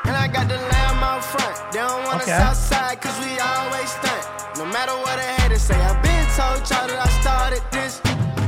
And 0.07 0.15
I 0.15 0.27
got 0.27 0.47
the 0.47 0.57
lamb 0.57 1.03
out 1.03 1.23
front. 1.23 1.55
They 1.71 1.79
don't 1.79 2.03
want 2.05 2.21
Okay. 2.21 2.31
us 2.31 2.41
outside 2.49 3.01
cause 3.01 3.17
we 3.25 3.31
always 3.39 3.89
stunt. 3.89 4.23
No 4.57 4.65
matter 4.65 4.93
what 5.05 5.17
a 5.19 5.27
hater 5.41 5.59
say, 5.59 5.75
I've 5.75 6.01
been 6.01 6.25
told 6.39 6.61
y'all 6.69 6.87
that 6.87 6.99
I 7.07 7.09
started 7.21 7.63
this. 7.71 8.01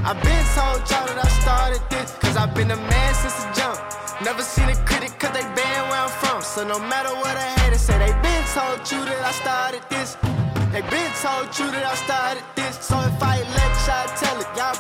I've 0.08 0.22
been 0.24 0.46
told 0.56 0.80
y'all 0.90 1.08
that 1.10 1.20
I 1.28 1.30
started 1.42 1.82
this. 1.90 2.16
Cause 2.22 2.36
I've 2.38 2.54
been 2.54 2.72
a 2.72 2.78
man 2.94 3.12
since 3.16 3.36
the 3.42 3.48
jump. 3.60 3.78
Never 4.24 4.42
seen 4.44 4.70
a 4.70 4.76
critic 4.86 5.14
cause 5.20 5.34
they 5.38 5.46
been 5.60 5.82
where 5.90 6.02
I'm 6.06 6.14
from. 6.22 6.42
So 6.42 6.64
no 6.68 6.80
matter 6.80 7.10
what 7.24 7.36
a 7.36 7.48
hater 7.60 7.78
say, 7.78 7.98
they 8.00 8.14
been 8.22 8.44
told 8.58 8.80
you 8.92 9.00
that 9.10 9.22
I 9.26 9.34
started 9.44 9.82
this. 9.90 10.16
They 10.74 10.82
been 10.94 11.12
told 11.26 11.48
you 11.58 11.68
that 11.76 11.86
I 11.86 11.96
started 11.96 12.44
this. 12.56 12.76
So 12.86 12.96
if 13.02 13.18
I 13.24 13.36
let 13.58 13.72
y'all 13.88 14.10
tell 14.22 14.38
it, 14.44 14.50
y'all 14.58 14.78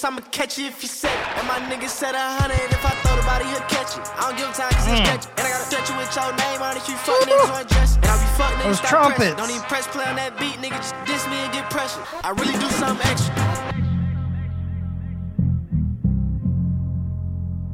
50 0.00 0.06
I'ma 0.06 0.20
catch 0.30 0.58
you 0.58 0.66
if 0.66 0.82
you 0.82 0.88
said 0.88 1.10
it. 1.10 1.38
And 1.38 1.46
my 1.48 1.58
nigga 1.70 1.88
said 1.88 2.14
a 2.14 2.18
hundred, 2.38 2.56
if 2.70 2.84
I 2.86 2.90
throw 3.02 3.16
the 3.16 3.22
body, 3.26 3.44
he'll 3.46 3.66
catch 3.66 3.98
it. 3.98 4.04
I 4.14 4.30
don't 4.30 4.36
give 4.38 4.46
him 4.46 4.52
time 4.54 4.70
cause 4.70 4.86
he'll 4.86 5.02
stretch 5.04 5.24
it. 5.26 5.30
And 5.38 5.46
I 5.46 5.50
gotta 5.50 5.64
stretch 5.66 5.90
you 5.90 5.96
with 5.98 6.10
your 6.14 6.30
name 6.38 6.62
on 6.62 6.76
it, 6.76 6.88
you 6.88 6.94
fuck 7.02 7.18
niggas 7.26 7.50
on 7.58 7.66
dress. 7.66 7.96
And 7.96 8.06
I 8.06 8.14
be 8.14 8.26
fuck 8.38 8.52
niggas, 8.54 8.64
Those 8.64 8.78
stop 8.78 8.90
trumpets. 8.90 9.18
pressing. 9.18 9.36
Don't 9.36 9.50
even 9.50 9.62
press 9.66 9.86
play 9.88 10.04
on 10.06 10.16
that 10.16 10.38
beat, 10.38 10.56
nigga, 10.62 10.78
just 10.78 10.94
diss 11.04 11.26
me 11.26 11.36
and 11.42 11.52
get 11.52 11.68
pressure. 11.70 12.02
I 12.22 12.30
really 12.30 12.54
do 12.62 12.68
something 12.78 13.06
extra. 13.10 13.34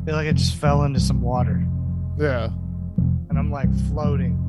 I 0.00 0.04
feel 0.06 0.16
like 0.16 0.28
I 0.28 0.32
just 0.32 0.56
fell 0.56 0.82
into 0.84 1.00
some 1.00 1.20
water 1.22 1.64
Yeah. 2.18 2.48
and 3.30 3.38
I'm 3.38 3.50
like 3.50 3.68
floating. 3.92 4.40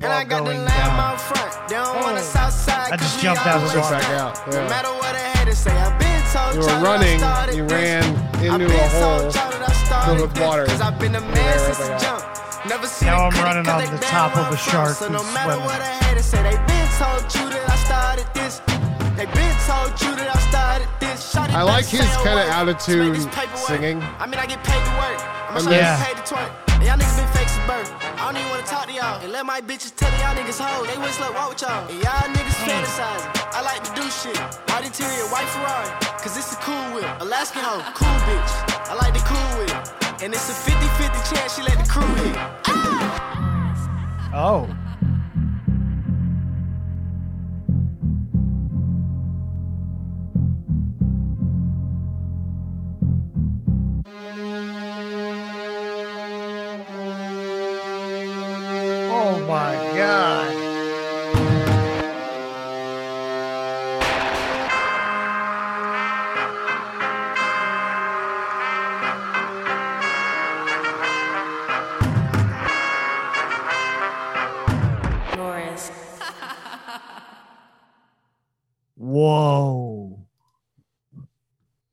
And 0.00 0.12
I 0.12 0.22
while 0.22 0.24
got 0.26 0.38
the 0.44 0.52
going 0.52 0.64
lamb 0.64 1.00
out 1.00 1.20
front. 1.20 1.68
They 1.68 1.74
don't 1.74 1.86
Oh. 1.88 2.00
want 2.04 2.18
us 2.18 2.36
oh. 2.36 2.40
outside. 2.40 2.92
I 2.92 2.96
just 2.96 3.14
'cause 3.14 3.16
we 3.16 3.22
jumped 3.22 3.46
out 3.46 3.56
of 3.56 3.62
always 3.62 3.72
the 3.72 3.80
Jump 3.80 3.90
water. 3.92 4.06
back 4.08 4.20
out. 4.20 4.52
No 4.52 4.68
matter 4.68 4.88
what 4.88 5.14
a 5.14 5.18
hater 5.38 5.54
say, 5.54 5.72
I've 5.76 5.98
been 5.98 5.98
told 5.98 6.07
You 6.28 6.60
y'all 6.60 6.80
were 6.80 6.84
running, 6.84 7.20
you 7.56 7.64
ran 7.64 8.04
into 8.42 8.66
a 8.66 8.68
told 8.68 9.32
hole 9.32 9.32
I 9.62 9.72
started 9.72 10.06
filled 10.06 10.20
with 10.20 10.34
this, 10.34 10.44
water. 10.46 10.66
Cause 10.66 10.80
I've 10.80 10.98
been 10.98 11.14
a 11.16 11.20
Yeah, 11.20 11.26
man 11.34 11.56
right 11.56 11.60
since 11.60 11.78
back 11.78 11.88
the 11.88 11.94
out. 11.94 12.20
jump. 12.20 12.66
Never 12.68 12.86
seen 12.86 13.06
Now 13.08 13.16
a 13.16 13.26
I'm 13.28 13.32
running 13.44 13.64
running 13.64 13.64
'cause 13.64 13.88
on 13.88 13.96
the 13.96 14.06
top 14.06 14.36
of 14.36 14.52
a 14.52 14.56
shark 14.58 14.96
So 14.96 15.08
no 15.08 15.18
who's 15.18 15.34
matter 15.34 15.52
swimming. 15.52 15.64
what 15.66 15.80
a 15.80 16.04
hater 16.04 16.22
say, 16.22 16.42
they 16.42 16.56
been 16.68 16.88
told 16.98 17.22
you 17.34 17.48
that 17.50 17.70
I 17.70 17.76
started 17.76 18.26
this. 18.34 18.60
They 19.18 19.26
been 19.34 19.56
told 19.66 19.90
you 19.98 20.14
that 20.14 20.30
I 20.30 20.38
started 20.46 20.86
this. 21.02 21.34
Shawty 21.34 21.50
I 21.50 21.66
like 21.66 21.90
his 21.90 22.06
kinda 22.22 22.46
attitude 22.54 23.02
make 23.02 23.18
this 23.18 23.26
paperwork. 23.34 23.66
singing. 23.66 23.98
I 24.22 24.30
mean, 24.30 24.38
I 24.38 24.46
get 24.46 24.62
paid 24.62 24.78
to 24.78 24.94
work. 24.94 25.18
I'm 25.50 25.58
And 25.58 25.64
sure 25.66 25.74
you 25.74 25.82
this- 25.82 25.98
get 25.98 26.06
paid 26.06 26.16
to 26.22 26.26
twerk. 26.30 26.50
And 26.78 26.82
y'all 26.86 26.94
niggas 26.94 27.18
been 27.18 27.30
fake 27.34 27.50
since 27.50 27.66
birth. 27.66 27.90
I 27.98 28.30
don't 28.30 28.38
even 28.38 28.46
wanna 28.46 28.62
talk 28.62 28.86
to 28.86 28.94
y'all. 28.94 29.18
And 29.18 29.32
let 29.34 29.42
my 29.42 29.58
bitches 29.60 29.90
tell 29.98 30.14
y'all 30.22 30.38
niggas 30.38 30.62
hoes. 30.62 30.86
They 30.86 30.98
wish 31.02 31.18
luck 31.18 31.34
walk 31.34 31.50
with 31.50 31.62
y'all. 31.66 31.82
And 31.90 31.98
y'all 31.98 32.30
niggas 32.30 32.58
mm. 32.62 32.70
fantasizing. 32.70 33.58
I 33.58 33.60
like 33.66 33.82
to 33.90 33.92
do 33.98 34.06
shit. 34.06 34.38
White 34.70 34.86
interior, 34.86 35.26
white 35.34 35.50
Ferrari. 35.50 35.90
Cause 36.22 36.38
it's 36.38 36.52
a 36.54 36.58
cool 36.62 36.86
whip. 36.94 37.10
Alaskan 37.18 37.62
hoe, 37.66 37.82
cool 37.98 38.18
bitch. 38.22 38.52
I 38.86 38.94
like 39.02 39.14
the 39.18 39.24
cool 39.26 39.48
whip. 39.58 40.22
And 40.22 40.30
it's 40.30 40.46
a 40.46 40.54
50-50 40.54 41.18
chance 41.34 41.56
she 41.58 41.62
let 41.66 41.74
the 41.74 41.90
crew 41.90 42.06
hit. 42.22 42.38
Oh. 44.30 44.70
Oh 44.70 44.77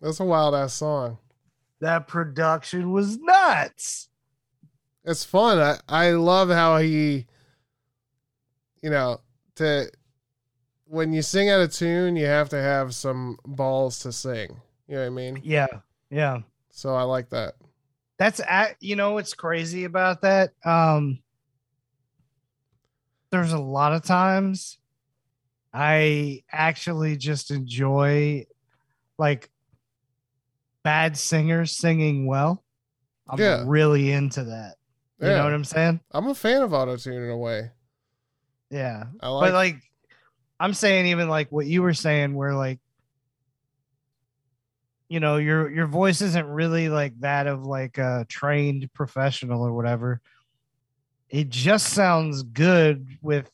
That's 0.06 0.20
a 0.20 0.24
wild 0.24 0.54
ass 0.54 0.76
song. 0.76 1.18
That 1.80 2.08
production 2.08 2.92
was 2.92 3.18
nuts. 3.18 4.08
It's 5.04 5.24
fun. 5.24 5.58
I, 5.58 5.80
I 5.90 6.12
love 6.12 6.50
how 6.50 6.78
he, 6.78 7.26
you 8.84 8.92
know, 8.92 9.20
to 9.56 9.90
when 10.86 11.12
you 11.12 11.24
sing 11.24 11.50
out 11.50 11.62
of 11.62 11.74
tune, 11.74 12.16
you 12.16 12.28
have 12.28 12.50
to 12.50 12.62
have 12.62 12.94
some 12.94 13.40
balls 13.48 13.98
to 14.02 14.12
sing. 14.12 14.62
You 14.88 14.94
know 14.94 15.02
what 15.02 15.08
I 15.08 15.10
mean? 15.10 15.42
Yeah. 15.44 15.66
Yeah. 16.12 16.42
So 16.70 16.94
I 16.94 17.02
like 17.02 17.32
that. 17.32 17.56
That's 18.20 18.40
at 18.48 18.76
you 18.82 18.96
know 18.96 19.14
what's 19.14 19.34
crazy 19.34 19.86
about 19.86 20.22
that? 20.22 20.52
Um 20.64 21.18
there's 23.32 23.54
a 23.54 23.60
lot 23.60 23.92
of 23.92 24.04
times 24.04 24.78
I 25.74 26.44
actually 26.52 27.18
just 27.18 27.50
enjoy 27.50 28.46
like 29.18 29.50
bad 30.86 31.18
singers 31.18 31.76
singing 31.76 32.28
well. 32.28 32.64
I'm 33.28 33.40
Yeah. 33.40 33.64
really 33.66 34.12
into 34.12 34.44
that. 34.46 34.76
You 35.20 35.28
Yeah. 35.30 35.38
know 35.38 35.44
what 35.46 35.54
I'm 35.54 35.64
saying? 35.66 36.00
I'm 36.12 36.28
a 36.28 36.36
fan 36.36 36.62
of 36.62 36.74
auto 36.74 36.96
tune 36.96 37.24
in 37.24 37.30
a 37.30 37.38
way. 37.38 37.72
Yeah. 38.70 39.06
I 39.20 39.30
like 39.30 39.48
but 39.48 39.54
like 39.56 39.78
I'm 40.60 40.76
saying 40.76 41.08
even 41.08 41.28
like 41.28 41.52
what 41.52 41.66
you 41.66 41.82
were 41.82 41.96
saying 41.96 42.36
where 42.36 42.54
like 42.54 42.80
you 45.10 45.20
know 45.20 45.38
your 45.38 45.70
your 45.72 45.88
voice 45.88 46.22
isn't 46.22 46.48
really 46.48 46.88
like 46.90 47.20
that 47.22 47.48
of 47.48 47.66
like 47.66 47.98
a 47.98 48.26
trained 48.30 48.92
professional 48.94 49.62
or 49.66 49.74
whatever. 49.74 50.22
It 51.30 51.50
just 51.50 51.88
sounds 51.88 52.44
good 52.44 53.08
with 53.24 53.50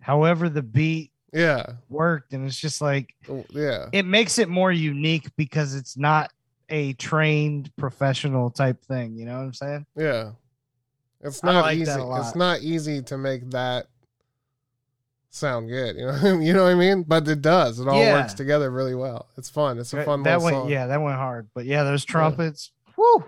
however 0.00 0.48
the 0.48 0.62
beat 0.62 1.12
yeah. 1.32 1.74
worked 1.90 2.32
and 2.32 2.46
it's 2.46 2.58
just 2.58 2.80
like 2.80 3.14
Oh, 3.28 3.44
Yeah. 3.50 3.90
it 3.92 4.06
makes 4.06 4.38
it 4.38 4.48
more 4.48 4.72
unique 4.72 5.28
because 5.36 5.74
it's 5.74 5.96
not 5.98 6.30
a 6.68 6.92
trained 6.94 7.70
professional 7.76 8.50
type 8.50 8.82
thing, 8.84 9.16
you 9.16 9.24
know 9.26 9.36
what 9.38 9.44
I'm 9.44 9.54
saying? 9.54 9.86
Yeah. 9.96 10.30
It's 11.20 11.42
not 11.42 11.62
like 11.62 11.76
easy. 11.76 11.84
that 11.86 12.00
a 12.00 12.04
lot. 12.04 12.20
It's 12.26 12.36
not 12.36 12.60
easy 12.60 13.02
to 13.02 13.18
make 13.18 13.50
that 13.50 13.86
sound 15.30 15.68
good. 15.68 15.96
You 15.98 16.06
know, 16.06 16.38
you 16.40 16.52
know 16.52 16.64
what 16.64 16.70
I 16.70 16.74
mean? 16.74 17.02
But 17.02 17.26
it 17.28 17.42
does. 17.42 17.80
It 17.80 17.88
all 17.88 17.98
Yeah. 17.98 18.14
works 18.20 18.34
together 18.34 18.70
really 18.70 18.94
well. 18.94 19.26
It's 19.36 19.50
fun. 19.50 19.78
It's 19.78 19.92
a 19.92 20.04
fun 20.04 20.22
that 20.24 20.40
went 20.40 20.54
song. 20.54 20.68
yeah 20.70 20.86
that 20.86 21.00
went 21.02 21.16
hard 21.16 21.48
but 21.54 21.64
yeah 21.64 21.82
those 21.84 22.04
trumpets 22.04 22.70
whoo 22.96 23.24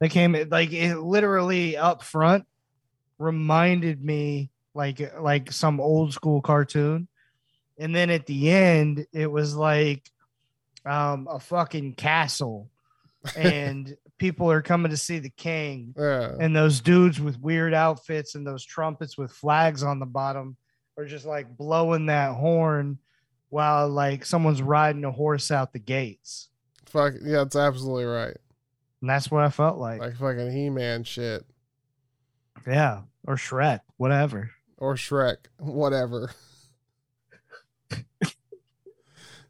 they 0.00 0.08
came 0.08 0.32
like 0.50 0.72
it 0.72 0.96
literally 0.98 1.76
up 1.76 2.02
front 2.02 2.44
reminded 3.18 4.04
me 4.04 4.50
like 4.74 5.00
like 5.20 5.50
some 5.52 5.80
old 5.80 6.12
school 6.12 6.42
cartoon 6.42 7.08
and 7.78 7.94
then 7.94 8.10
at 8.10 8.26
the 8.26 8.50
end 8.50 9.06
it 9.12 9.30
was 9.30 9.54
like 9.56 10.10
um 10.86 11.26
a 11.30 11.38
fucking 11.40 11.94
castle 11.94 12.70
and 13.36 13.96
people 14.18 14.50
are 14.50 14.62
coming 14.62 14.90
to 14.90 14.96
see 14.96 15.18
the 15.18 15.30
king 15.30 15.92
Yeah. 15.98 16.32
and 16.40 16.54
those 16.54 16.80
dudes 16.80 17.20
with 17.20 17.38
weird 17.40 17.74
outfits 17.74 18.34
and 18.34 18.46
those 18.46 18.64
trumpets 18.64 19.18
with 19.18 19.30
flags 19.32 19.82
on 19.82 19.98
the 19.98 20.06
bottom 20.06 20.56
are 20.96 21.04
just 21.04 21.26
like 21.26 21.54
blowing 21.56 22.06
that 22.06 22.32
horn 22.34 22.98
while 23.50 23.88
like 23.88 24.24
someone's 24.24 24.62
riding 24.62 25.04
a 25.04 25.10
horse 25.12 25.50
out 25.50 25.72
the 25.72 25.78
gates. 25.78 26.48
Fuck 26.86 27.14
yeah, 27.22 27.38
that's 27.38 27.56
absolutely 27.56 28.04
right. 28.04 28.36
And 29.02 29.10
that's 29.10 29.30
what 29.30 29.44
I 29.44 29.50
felt 29.50 29.76
like. 29.78 30.00
Like 30.00 30.16
fucking 30.16 30.50
He 30.52 30.70
Man 30.70 31.04
shit. 31.04 31.44
yeah. 32.66 33.02
Or 33.26 33.34
Shrek, 33.36 33.80
whatever. 33.98 34.50
Or 34.78 34.94
Shrek. 34.94 35.36
Whatever. 35.58 36.30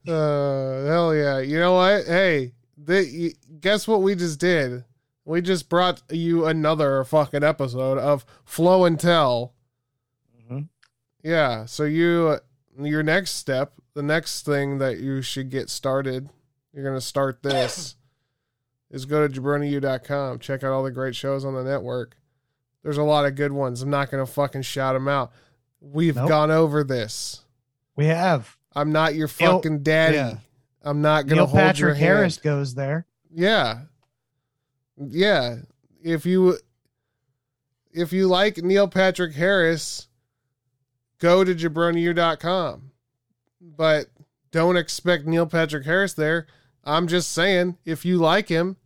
uh 0.08 0.84
hell 0.86 1.14
yeah. 1.14 1.38
You 1.40 1.58
know 1.58 1.74
what? 1.74 2.06
Hey, 2.06 2.52
the, 2.78 3.34
guess 3.60 3.88
what 3.88 4.02
we 4.02 4.14
just 4.14 4.38
did? 4.38 4.84
We 5.24 5.40
just 5.40 5.68
brought 5.68 6.02
you 6.10 6.46
another 6.46 7.02
fucking 7.04 7.42
episode 7.42 7.98
of 7.98 8.24
Flow 8.44 8.84
and 8.84 8.98
Tell. 9.00 9.54
Mhm. 10.50 10.68
Yeah. 11.22 11.64
So 11.66 11.84
you 11.84 12.38
your 12.78 13.02
next 13.02 13.32
step, 13.32 13.72
the 13.94 14.02
next 14.02 14.44
thing 14.44 14.78
that 14.78 14.98
you 14.98 15.22
should 15.22 15.50
get 15.50 15.70
started, 15.70 16.28
you're 16.72 16.84
gonna 16.84 17.00
start 17.00 17.42
this, 17.42 17.96
is 18.90 19.04
go 19.06 19.26
to 19.26 19.40
jabroniu.com. 19.40 20.38
Check 20.38 20.62
out 20.62 20.72
all 20.72 20.84
the 20.84 20.90
great 20.90 21.16
shows 21.16 21.44
on 21.44 21.54
the 21.54 21.64
network. 21.64 22.16
There's 22.82 22.98
a 22.98 23.02
lot 23.02 23.24
of 23.26 23.34
good 23.34 23.50
ones. 23.52 23.82
I'm 23.82 23.90
not 23.90 24.10
gonna 24.10 24.26
fucking 24.26 24.62
shout 24.62 24.94
them 24.94 25.08
out. 25.08 25.32
We've 25.80 26.14
Nope. 26.16 26.28
gone 26.28 26.50
over 26.52 26.84
this. 26.84 27.42
We 27.96 28.06
have 28.06 28.56
I'm 28.76 28.92
not 28.92 29.14
your 29.14 29.28
Neil- 29.40 29.54
fucking 29.56 29.82
daddy. 29.82 30.16
yeah. 30.16 30.36
I'm 30.82 31.02
not 31.02 31.26
gonna 31.26 31.40
Neil 31.40 31.46
hold 31.46 31.58
your 31.60 31.88
Patrick 31.88 31.96
hand. 31.96 32.06
Harris 32.18 32.36
goes 32.38 32.74
there. 32.74 33.06
Yeah. 33.34 33.80
Yeah. 34.96 35.56
If 36.02 36.24
you 36.26 36.58
if 37.92 38.12
you 38.12 38.28
like 38.28 38.58
Neil 38.58 38.86
Patrick 38.86 39.34
Harris, 39.34 40.06
go 41.18 41.42
to 41.42 41.54
jabroniu.com. 41.54 42.92
But 43.60 44.06
don't 44.52 44.76
expect 44.76 45.26
Neil 45.26 45.46
Patrick 45.46 45.84
Harris 45.86 46.12
there. 46.12 46.46
I'm 46.84 47.08
just 47.08 47.32
saying, 47.32 47.78
if 47.84 48.04
you 48.04 48.18
like 48.18 48.48
him, 48.48 48.76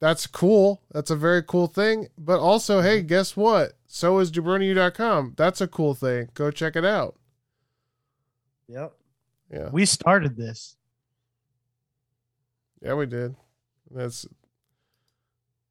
that's 0.00 0.26
cool. 0.26 0.82
That's 0.90 1.10
a 1.10 1.16
very 1.16 1.42
cool 1.42 1.68
thing. 1.68 2.08
But 2.18 2.40
also, 2.40 2.80
hey, 2.80 3.02
guess 3.02 3.36
what? 3.36 3.74
So 3.86 4.18
is 4.18 4.32
jabroniu.com. 4.32 5.34
That's 5.36 5.60
a 5.60 5.68
cool 5.68 5.94
thing. 5.94 6.30
Go 6.34 6.50
check 6.50 6.74
it 6.74 6.84
out. 6.84 7.14
Yep. 8.68 8.92
Yeah. 9.52 9.68
We 9.72 9.84
started 9.84 10.36
this. 10.36 10.76
Yeah, 12.82 12.94
we 12.94 13.06
did. 13.06 13.34
That's 13.90 14.26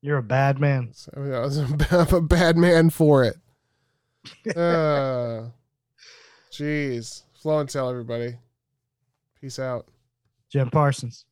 You're 0.02 0.18
a 0.18 0.24
bad 0.24 0.60
man. 0.60 0.92
So, 0.94 1.12
I 1.16 1.40
was 1.40 1.58
a 2.14 2.22
bad 2.22 2.58
man 2.58 2.90
for 2.90 3.24
it. 3.24 3.36
Uh, 4.56 5.50
jeez. 6.52 7.24
Flow 7.42 7.60
and 7.60 7.70
tell 7.70 7.90
everybody. 7.90 8.36
Peace 9.42 9.60
out. 9.60 9.88
Jim 10.50 10.70
Parsons. 10.70 11.26